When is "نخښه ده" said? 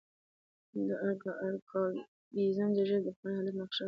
3.59-3.75